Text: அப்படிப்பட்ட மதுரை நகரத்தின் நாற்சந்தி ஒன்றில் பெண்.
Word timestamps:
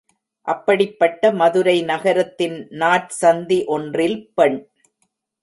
அப்படிப்பட்ட 0.47 1.31
மதுரை 1.31 1.75
நகரத்தின் 1.81 2.57
நாற்சந்தி 2.79 3.59
ஒன்றில் 3.67 4.19
பெண். 4.35 4.59